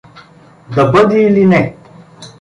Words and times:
Да 0.75 0.85
бъде 0.91 1.23
или 1.27 1.45
не? 1.45 1.75